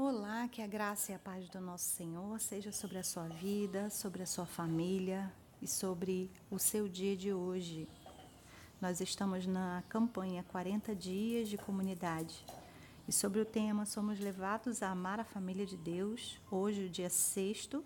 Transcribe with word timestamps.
Olá, 0.00 0.46
que 0.46 0.62
a 0.62 0.66
graça 0.68 1.10
e 1.10 1.14
a 1.16 1.18
paz 1.18 1.48
do 1.48 1.60
nosso 1.60 1.86
Senhor 1.86 2.38
seja 2.38 2.70
sobre 2.70 2.98
a 2.98 3.02
sua 3.02 3.26
vida, 3.26 3.90
sobre 3.90 4.22
a 4.22 4.26
sua 4.26 4.46
família 4.46 5.28
e 5.60 5.66
sobre 5.66 6.30
o 6.48 6.56
seu 6.56 6.88
dia 6.88 7.16
de 7.16 7.32
hoje. 7.32 7.88
Nós 8.80 9.00
estamos 9.00 9.44
na 9.44 9.82
campanha 9.88 10.44
40 10.52 10.94
Dias 10.94 11.48
de 11.48 11.58
Comunidade 11.58 12.46
e 13.08 13.12
sobre 13.12 13.40
o 13.40 13.44
tema 13.44 13.84
Somos 13.84 14.20
Levados 14.20 14.84
a 14.84 14.90
Amar 14.90 15.18
a 15.18 15.24
Família 15.24 15.66
de 15.66 15.76
Deus, 15.76 16.40
hoje, 16.48 16.84
o 16.84 16.88
dia 16.88 17.10
sexto, 17.10 17.84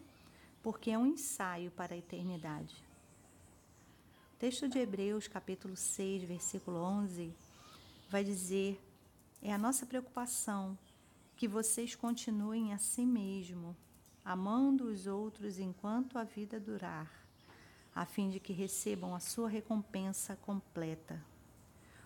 porque 0.63 0.91
é 0.91 0.99
um 0.99 1.07
ensaio 1.07 1.71
para 1.71 1.95
a 1.95 1.99
eternidade. 1.99 2.85
O 4.35 4.39
texto 4.39 4.69
de 4.69 4.79
Hebreus, 4.79 5.29
capítulo 5.29 5.75
6, 5.75 6.25
versículo 6.25 6.77
11, 6.77 7.35
vai 8.11 8.23
dizer: 8.23 8.79
é 9.41 9.51
a 9.51 9.57
nossa 9.57 9.87
preocupação 9.87 10.77
que 11.43 11.49
vocês 11.49 11.97
continuem 11.97 12.73
a 12.73 12.79
si 12.79 13.05
mesmo, 13.05 13.77
amando 14.25 14.85
os 14.85 15.09
outros 15.09 15.59
enquanto 15.59 16.17
a 16.17 16.23
vida 16.23 16.61
durar, 16.61 17.11
a 17.93 18.07
fim 18.07 18.31
de 18.31 18.39
que 18.39 18.53
recebam 18.53 19.13
a 19.13 19.19
sua 19.19 19.49
recompensa 19.49 20.37
completa. 20.37 21.21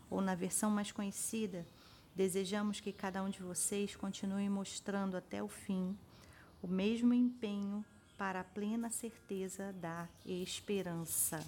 Ou 0.09 0.23
na 0.23 0.35
versão 0.35 0.71
mais 0.71 0.91
conhecida, 0.91 1.67
desejamos 2.15 2.81
que 2.81 2.95
cada 2.95 3.23
um 3.23 3.29
de 3.29 3.43
vocês 3.43 3.95
continue 3.95 4.49
mostrando 4.49 5.19
até 5.19 5.43
o 5.43 5.49
fim 5.49 5.95
o 6.63 6.67
mesmo 6.67 7.13
empenho 7.13 7.85
para 8.17 8.41
a 8.41 8.45
plena 8.45 8.89
certeza 8.89 9.71
da 9.75 10.09
esperança. 10.25 11.47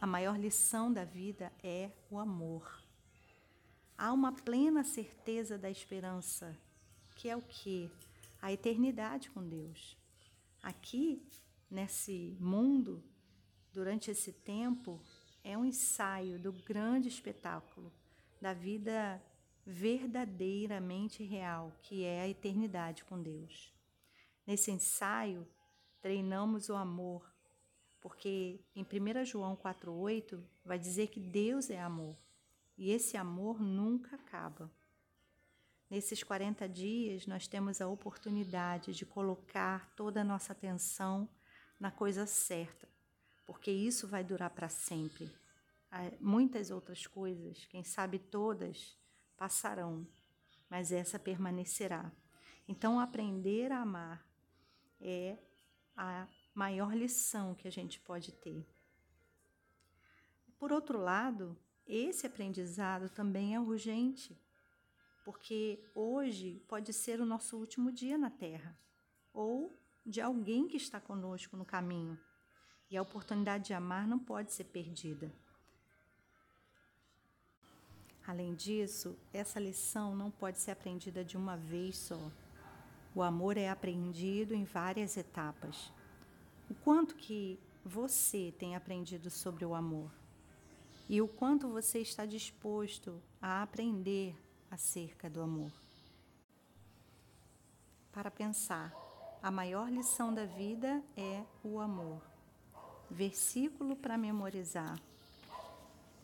A 0.00 0.06
maior 0.06 0.38
lição 0.38 0.92
da 0.92 1.04
vida 1.04 1.52
é 1.64 1.90
o 2.12 2.16
amor 2.16 2.86
há 3.98 4.12
uma 4.12 4.32
plena 4.32 4.84
certeza 4.84 5.58
da 5.58 5.68
esperança, 5.68 6.56
que 7.16 7.28
é 7.28 7.36
o 7.36 7.42
que? 7.42 7.90
A 8.40 8.52
eternidade 8.52 9.28
com 9.30 9.46
Deus. 9.46 9.96
Aqui, 10.62 11.20
nesse 11.68 12.36
mundo, 12.38 13.02
durante 13.72 14.12
esse 14.12 14.32
tempo, 14.32 15.02
é 15.42 15.58
um 15.58 15.64
ensaio 15.64 16.38
do 16.38 16.52
grande 16.52 17.08
espetáculo 17.08 17.92
da 18.40 18.54
vida 18.54 19.20
verdadeiramente 19.66 21.24
real, 21.24 21.72
que 21.82 22.04
é 22.04 22.22
a 22.22 22.28
eternidade 22.28 23.04
com 23.04 23.20
Deus. 23.20 23.74
Nesse 24.46 24.70
ensaio, 24.70 25.46
treinamos 26.00 26.68
o 26.68 26.76
amor, 26.76 27.28
porque 28.00 28.60
em 28.74 28.82
1 28.84 29.24
João 29.24 29.56
4,8 29.56 30.40
vai 30.64 30.78
dizer 30.78 31.08
que 31.08 31.18
Deus 31.18 31.68
é 31.68 31.80
amor. 31.80 32.16
E 32.78 32.90
esse 32.92 33.16
amor 33.16 33.60
nunca 33.60 34.14
acaba. 34.14 34.70
Nesses 35.90 36.22
40 36.22 36.68
dias, 36.68 37.26
nós 37.26 37.48
temos 37.48 37.80
a 37.80 37.88
oportunidade 37.88 38.92
de 38.92 39.04
colocar 39.04 39.92
toda 39.96 40.20
a 40.20 40.24
nossa 40.24 40.52
atenção 40.52 41.28
na 41.80 41.90
coisa 41.90 42.24
certa, 42.24 42.88
porque 43.44 43.70
isso 43.70 44.06
vai 44.06 44.22
durar 44.22 44.50
para 44.50 44.68
sempre. 44.68 45.28
Muitas 46.20 46.70
outras 46.70 47.06
coisas, 47.06 47.64
quem 47.66 47.82
sabe 47.82 48.18
todas, 48.18 48.96
passarão, 49.36 50.06
mas 50.70 50.92
essa 50.92 51.18
permanecerá. 51.18 52.12
Então, 52.68 53.00
aprender 53.00 53.72
a 53.72 53.80
amar 53.80 54.24
é 55.00 55.38
a 55.96 56.28
maior 56.54 56.94
lição 56.94 57.54
que 57.54 57.66
a 57.66 57.72
gente 57.72 57.98
pode 58.00 58.30
ter. 58.32 58.68
Por 60.58 60.70
outro 60.70 60.98
lado, 60.98 61.56
esse 61.88 62.26
aprendizado 62.26 63.08
também 63.08 63.54
é 63.54 63.60
urgente, 63.60 64.38
porque 65.24 65.82
hoje 65.94 66.62
pode 66.68 66.92
ser 66.92 67.20
o 67.20 67.26
nosso 67.26 67.56
último 67.56 67.90
dia 67.90 68.18
na 68.18 68.30
Terra, 68.30 68.78
ou 69.32 69.72
de 70.04 70.20
alguém 70.20 70.68
que 70.68 70.76
está 70.76 71.00
conosco 71.00 71.56
no 71.56 71.64
caminho, 71.64 72.18
e 72.90 72.96
a 72.96 73.02
oportunidade 73.02 73.64
de 73.64 73.74
amar 73.74 74.06
não 74.06 74.18
pode 74.18 74.52
ser 74.52 74.64
perdida. 74.64 75.32
Além 78.26 78.54
disso, 78.54 79.18
essa 79.32 79.58
lição 79.58 80.14
não 80.14 80.30
pode 80.30 80.58
ser 80.58 80.72
aprendida 80.72 81.24
de 81.24 81.36
uma 81.36 81.56
vez 81.56 81.96
só. 81.96 82.30
O 83.14 83.22
amor 83.22 83.56
é 83.56 83.70
aprendido 83.70 84.54
em 84.54 84.64
várias 84.64 85.16
etapas. 85.16 85.90
O 86.68 86.74
quanto 86.74 87.14
que 87.14 87.58
você 87.82 88.52
tem 88.58 88.76
aprendido 88.76 89.30
sobre 89.30 89.64
o 89.64 89.74
amor? 89.74 90.10
E 91.08 91.22
o 91.22 91.28
quanto 91.28 91.68
você 91.68 92.00
está 92.00 92.26
disposto 92.26 93.22
a 93.40 93.62
aprender 93.62 94.36
acerca 94.70 95.30
do 95.30 95.40
amor. 95.40 95.72
Para 98.12 98.30
pensar, 98.30 98.94
a 99.42 99.50
maior 99.50 99.90
lição 99.90 100.34
da 100.34 100.44
vida 100.44 101.02
é 101.16 101.42
o 101.64 101.80
amor. 101.80 102.20
Versículo 103.10 103.96
para 103.96 104.18
memorizar. 104.18 105.00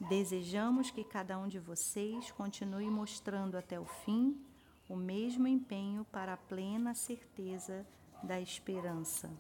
Desejamos 0.08 0.90
que 0.90 1.04
cada 1.04 1.38
um 1.38 1.48
de 1.48 1.58
vocês 1.58 2.30
continue 2.32 2.90
mostrando 2.90 3.56
até 3.56 3.78
o 3.78 3.86
fim 3.86 4.44
o 4.88 4.96
mesmo 4.96 5.46
empenho 5.46 6.04
para 6.04 6.34
a 6.34 6.36
plena 6.36 6.94
certeza 6.94 7.86
da 8.22 8.40
esperança. 8.40 9.30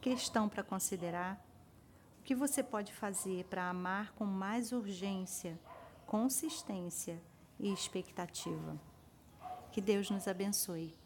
Questão 0.00 0.48
para 0.48 0.62
considerar 0.62 1.42
o 2.24 2.26
que 2.26 2.34
você 2.34 2.62
pode 2.62 2.90
fazer 2.90 3.44
para 3.50 3.68
amar 3.68 4.14
com 4.14 4.24
mais 4.24 4.72
urgência, 4.72 5.60
consistência 6.06 7.20
e 7.60 7.70
expectativa? 7.70 8.80
Que 9.70 9.78
Deus 9.78 10.08
nos 10.08 10.26
abençoe. 10.26 10.96